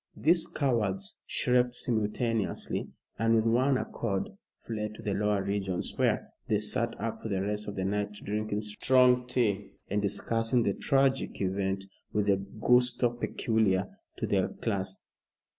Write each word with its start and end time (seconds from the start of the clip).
These 0.17 0.47
cowards 0.47 1.21
shrieked 1.27 1.75
simultaneously, 1.75 2.89
and 3.19 3.35
with 3.35 3.45
one 3.45 3.77
accord 3.77 4.31
fled 4.65 4.95
to 4.95 5.03
the 5.03 5.13
lower 5.13 5.43
regions, 5.43 5.93
where 5.95 6.29
they 6.47 6.57
sat 6.57 6.99
up 6.99 7.21
for 7.21 7.29
the 7.29 7.43
rest 7.43 7.67
of 7.67 7.75
the 7.75 7.85
night 7.85 8.13
drinking 8.13 8.61
strong 8.61 9.27
tea, 9.27 9.73
and 9.91 10.01
discussing 10.01 10.63
the 10.63 10.73
tragic 10.73 11.39
event 11.39 11.85
with 12.11 12.25
the 12.25 12.37
gusto 12.37 13.11
peculiar 13.11 13.89
to 14.17 14.25
their 14.25 14.47
class. 14.49 14.97